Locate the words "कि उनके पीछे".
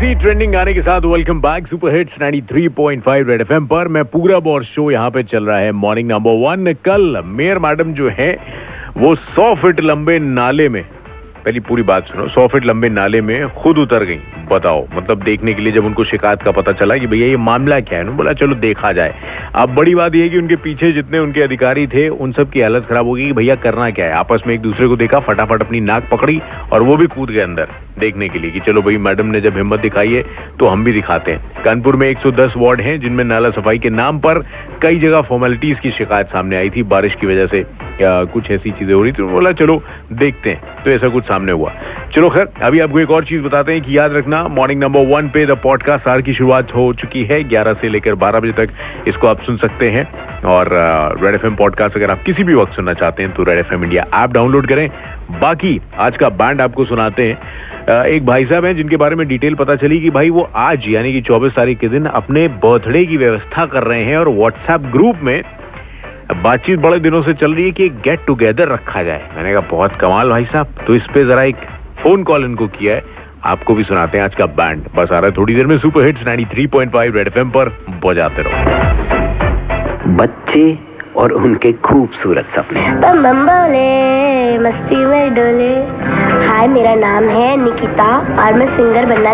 20.28-20.90